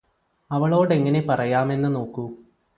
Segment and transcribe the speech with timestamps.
[0.51, 2.25] അവളോടെങ്ങനെ പറയാമെന്ന് നോക്കൂ